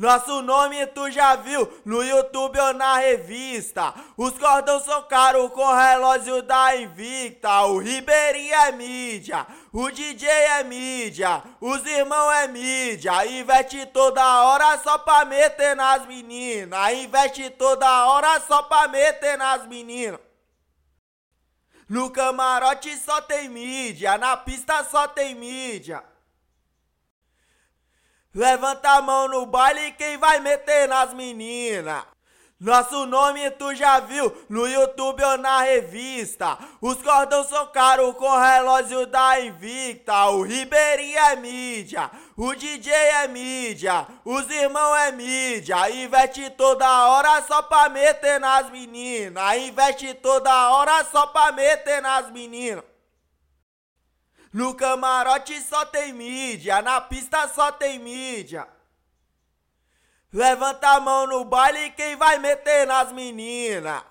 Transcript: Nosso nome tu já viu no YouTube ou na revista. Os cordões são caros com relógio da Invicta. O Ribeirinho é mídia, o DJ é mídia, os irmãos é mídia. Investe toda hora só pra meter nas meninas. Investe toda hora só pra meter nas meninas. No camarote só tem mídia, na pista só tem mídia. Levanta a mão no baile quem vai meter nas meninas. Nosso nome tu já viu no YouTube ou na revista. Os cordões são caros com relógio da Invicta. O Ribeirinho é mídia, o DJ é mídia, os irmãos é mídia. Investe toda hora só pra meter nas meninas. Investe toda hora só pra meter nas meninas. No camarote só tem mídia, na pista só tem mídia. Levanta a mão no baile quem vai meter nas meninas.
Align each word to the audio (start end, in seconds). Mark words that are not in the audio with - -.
Nosso 0.00 0.40
nome 0.40 0.86
tu 0.86 1.10
já 1.10 1.36
viu 1.36 1.70
no 1.84 2.02
YouTube 2.02 2.58
ou 2.58 2.72
na 2.72 2.96
revista. 2.96 3.92
Os 4.16 4.30
cordões 4.38 4.82
são 4.84 5.02
caros 5.02 5.52
com 5.52 5.74
relógio 5.74 6.40
da 6.40 6.74
Invicta. 6.74 7.66
O 7.66 7.76
Ribeirinho 7.76 8.54
é 8.54 8.72
mídia, 8.72 9.46
o 9.70 9.90
DJ 9.90 10.26
é 10.26 10.64
mídia, 10.64 11.42
os 11.60 11.84
irmãos 11.84 12.32
é 12.32 12.48
mídia. 12.48 13.26
Investe 13.26 13.84
toda 13.88 14.42
hora 14.44 14.78
só 14.78 14.96
pra 14.96 15.26
meter 15.26 15.76
nas 15.76 16.06
meninas. 16.06 16.92
Investe 16.94 17.50
toda 17.50 18.06
hora 18.06 18.40
só 18.40 18.62
pra 18.62 18.88
meter 18.88 19.36
nas 19.36 19.66
meninas. 19.66 20.18
No 21.86 22.08
camarote 22.08 22.96
só 22.96 23.20
tem 23.20 23.50
mídia, 23.50 24.16
na 24.16 24.34
pista 24.34 24.82
só 24.84 25.06
tem 25.06 25.34
mídia. 25.34 26.02
Levanta 28.32 28.88
a 28.90 29.02
mão 29.02 29.26
no 29.26 29.44
baile 29.44 29.90
quem 29.92 30.16
vai 30.16 30.38
meter 30.38 30.86
nas 30.86 31.12
meninas. 31.12 32.04
Nosso 32.60 33.06
nome 33.06 33.50
tu 33.52 33.74
já 33.74 33.98
viu 34.00 34.30
no 34.48 34.68
YouTube 34.68 35.24
ou 35.24 35.38
na 35.38 35.62
revista. 35.62 36.56
Os 36.80 37.02
cordões 37.02 37.48
são 37.48 37.66
caros 37.68 38.14
com 38.14 38.30
relógio 38.30 39.04
da 39.06 39.40
Invicta. 39.40 40.26
O 40.26 40.42
Ribeirinho 40.42 41.18
é 41.18 41.36
mídia, 41.36 42.08
o 42.36 42.54
DJ 42.54 42.92
é 42.92 43.26
mídia, 43.26 44.06
os 44.24 44.48
irmãos 44.48 44.94
é 44.96 45.10
mídia. 45.10 45.90
Investe 45.90 46.50
toda 46.50 47.08
hora 47.08 47.42
só 47.48 47.62
pra 47.62 47.88
meter 47.88 48.38
nas 48.38 48.70
meninas. 48.70 49.56
Investe 49.56 50.14
toda 50.14 50.70
hora 50.70 51.02
só 51.04 51.26
pra 51.28 51.50
meter 51.50 52.00
nas 52.00 52.30
meninas. 52.30 52.84
No 54.52 54.74
camarote 54.74 55.60
só 55.60 55.84
tem 55.86 56.12
mídia, 56.12 56.82
na 56.82 57.00
pista 57.00 57.46
só 57.48 57.70
tem 57.70 57.98
mídia. 57.98 58.66
Levanta 60.32 60.88
a 60.88 61.00
mão 61.00 61.26
no 61.26 61.44
baile 61.44 61.90
quem 61.90 62.16
vai 62.16 62.38
meter 62.38 62.86
nas 62.86 63.12
meninas. 63.12 64.02